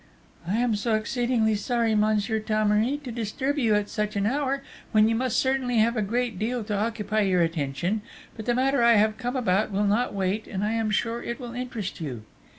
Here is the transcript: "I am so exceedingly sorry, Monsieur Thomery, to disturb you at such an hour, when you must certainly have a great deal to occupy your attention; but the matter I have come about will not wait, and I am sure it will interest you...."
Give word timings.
"I 0.47 0.57
am 0.57 0.75
so 0.75 0.95
exceedingly 0.95 1.53
sorry, 1.53 1.93
Monsieur 1.93 2.39
Thomery, 2.39 2.97
to 3.03 3.11
disturb 3.11 3.59
you 3.59 3.75
at 3.75 3.87
such 3.87 4.15
an 4.15 4.25
hour, 4.25 4.63
when 4.91 5.07
you 5.07 5.13
must 5.13 5.37
certainly 5.37 5.77
have 5.77 5.95
a 5.95 6.01
great 6.01 6.39
deal 6.39 6.63
to 6.63 6.75
occupy 6.75 7.21
your 7.21 7.43
attention; 7.43 8.01
but 8.35 8.47
the 8.47 8.55
matter 8.55 8.81
I 8.81 8.93
have 8.95 9.19
come 9.19 9.35
about 9.35 9.69
will 9.69 9.85
not 9.85 10.15
wait, 10.15 10.47
and 10.47 10.63
I 10.63 10.71
am 10.73 10.89
sure 10.89 11.21
it 11.21 11.39
will 11.39 11.53
interest 11.53 12.01
you...." 12.01 12.23